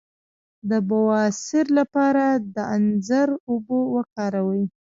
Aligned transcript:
د 0.69 0.71
بواسیر 0.89 1.65
لپاره 1.79 2.23
د 2.55 2.57
انځر 2.75 3.27
اوبه 3.49 3.79
وکاروئ 3.95 4.63